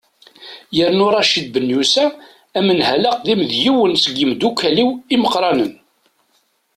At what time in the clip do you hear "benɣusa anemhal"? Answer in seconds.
1.53-3.03